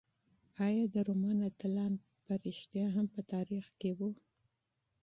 [0.65, 1.93] ایا د رومان اتلان
[2.25, 4.09] په رښتیا هم په تاریخ کې وو؟